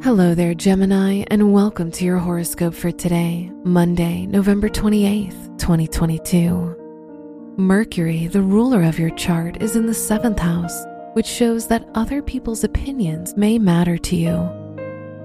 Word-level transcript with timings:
Hello 0.00 0.32
there, 0.32 0.54
Gemini, 0.54 1.24
and 1.26 1.52
welcome 1.52 1.90
to 1.90 2.04
your 2.04 2.18
horoscope 2.18 2.72
for 2.72 2.92
today, 2.92 3.50
Monday, 3.64 4.26
November 4.26 4.68
28th, 4.68 5.58
2022. 5.58 7.54
Mercury, 7.56 8.28
the 8.28 8.40
ruler 8.40 8.84
of 8.84 8.96
your 8.96 9.10
chart, 9.16 9.60
is 9.60 9.74
in 9.74 9.86
the 9.86 9.92
seventh 9.92 10.38
house, 10.38 10.86
which 11.14 11.26
shows 11.26 11.66
that 11.66 11.88
other 11.96 12.22
people's 12.22 12.62
opinions 12.62 13.36
may 13.36 13.58
matter 13.58 13.98
to 13.98 14.14
you. 14.14 14.48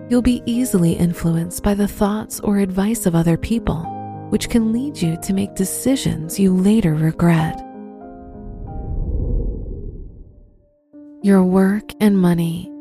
You'll 0.10 0.24
be 0.24 0.42
easily 0.48 0.94
influenced 0.94 1.62
by 1.62 1.76
the 1.76 1.88
thoughts 1.88 2.40
or 2.40 2.58
advice 2.58 3.06
of 3.06 3.14
other 3.14 3.38
people, 3.38 3.84
which 4.32 4.50
can 4.50 4.74
lead 4.74 5.00
you 5.00 5.18
to 5.22 5.34
make 5.34 5.54
decisions 5.54 6.40
you 6.40 6.52
later 6.52 6.96
regret. 6.96 7.60
Your 11.22 11.44
work 11.44 11.92
and 12.00 12.18
money. 12.18 12.73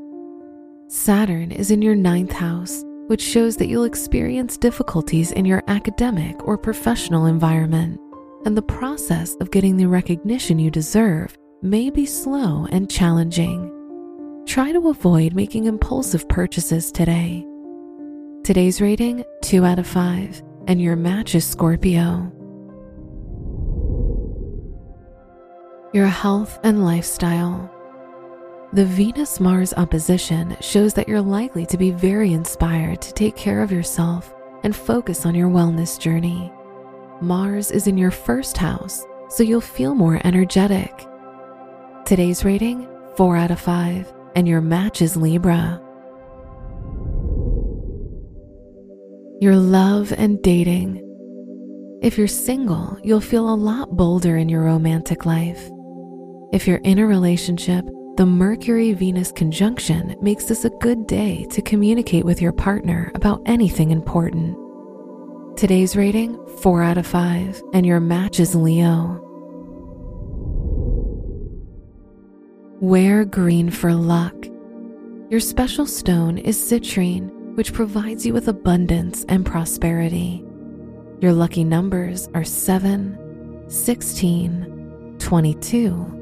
Saturn 0.95 1.53
is 1.53 1.71
in 1.71 1.81
your 1.81 1.95
ninth 1.95 2.33
house, 2.33 2.85
which 3.07 3.23
shows 3.23 3.57
that 3.57 3.69
you'll 3.69 3.85
experience 3.85 4.59
difficulties 4.59 5.33
in 5.33 5.47
your 5.47 5.63
academic 5.67 6.47
or 6.47 6.59
professional 6.59 7.25
environment, 7.25 7.99
and 8.45 8.55
the 8.55 8.61
process 8.61 9.35
of 9.37 9.51
getting 9.51 9.79
the 9.79 9.89
recognition 9.89 10.59
you 10.59 10.71
deserve 10.71 11.35
may 11.63 11.89
be 11.89 12.05
slow 12.05 12.67
and 12.73 12.91
challenging. 12.91 13.73
Try 14.47 14.71
to 14.71 14.91
avoid 14.91 15.33
making 15.33 15.65
impulsive 15.65 16.29
purchases 16.29 16.93
today. 16.93 17.43
Today's 18.45 18.83
rating 18.83 19.25
2 19.45 19.65
out 19.65 19.79
of 19.79 19.87
5, 19.87 20.43
and 20.69 20.79
your 20.79 20.95
match 20.95 21.35
is 21.35 21.47
Scorpio. 21.47 22.31
Your 25.95 26.09
health 26.09 26.59
and 26.63 26.85
lifestyle. 26.85 27.72
The 28.75 28.87
Venus 28.87 29.39
Mars 29.39 29.75
opposition 29.75 30.57
shows 30.63 30.95
that 30.95 31.07
you're 31.07 31.21
likely 31.21 31.67
to 31.67 31.77
be 31.77 31.91
very 31.91 32.33
inspired 32.33 33.03
to 33.03 33.13
take 33.13 33.37
care 33.37 33.63
of 33.63 33.71
yourself 33.71 34.33
and 34.63 34.75
focus 34.75 35.27
on 35.27 35.35
your 35.35 35.51
wellness 35.51 36.01
journey. 36.01 36.51
Mars 37.21 37.71
is 37.71 37.87
in 37.87 37.99
your 37.99 38.11
first 38.11 38.57
house, 38.57 39.05
so 39.29 39.43
you'll 39.43 39.61
feel 39.61 39.95
more 39.95 40.23
energetic. 40.25 41.07
Today's 42.07 42.47
rating 42.47 42.89
4 43.19 43.37
out 43.37 43.51
of 43.51 43.61
5, 43.61 44.11
and 44.37 44.49
your 44.49 44.63
match 44.63 45.03
is 45.03 45.19
Libra. 45.19 45.79
Your 49.43 49.57
love 49.57 50.15
and 50.17 50.43
dating. 50.43 50.97
If 52.01 52.17
you're 52.17 52.27
single, 52.27 52.99
you'll 53.03 53.21
feel 53.21 53.53
a 53.53 53.55
lot 53.55 53.99
bolder 53.99 54.39
in 54.39 54.49
your 54.49 54.63
romantic 54.63 55.27
life. 55.27 55.69
If 56.55 56.67
you're 56.67 56.79
in 56.79 56.99
a 56.99 57.07
relationship, 57.07 57.85
the 58.17 58.27
Mercury 58.27 58.93
Venus 58.93 59.33
conjunction 59.33 60.15
makes 60.21 60.45
this 60.45 60.67
a 60.67 60.71
good 60.71 61.07
day 61.07 61.47
to 61.47 61.63
communicate 61.63 62.27
with 62.27 62.43
your 62.43 62.53
partner 62.53 63.11
about 63.15 63.41
anything 63.47 63.91
important. 63.91 64.59
Today's 65.57 65.97
rating 65.97 66.39
4 66.59 66.83
out 66.83 66.99
of 66.99 67.07
5, 67.07 67.63
and 67.73 67.87
your 67.87 68.01
match 68.01 68.39
is 68.39 68.55
Leo. 68.55 69.19
Wear 72.81 73.25
green 73.25 73.71
for 73.71 73.95
luck. 73.95 74.35
Your 75.31 75.41
special 75.41 75.87
stone 75.87 76.37
is 76.37 76.59
citrine, 76.59 77.31
which 77.57 77.73
provides 77.73 78.27
you 78.27 78.35
with 78.35 78.49
abundance 78.49 79.25
and 79.31 79.47
prosperity. 79.47 80.45
Your 81.21 81.33
lucky 81.33 81.65
numbers 81.65 82.29
are 82.35 82.45
7, 82.45 83.65
16, 83.69 85.17
22, 85.19 86.22